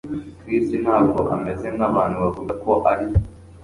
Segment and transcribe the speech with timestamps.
[0.39, 3.05] Chris ntabwo ameze nkabantu bavuga ko ari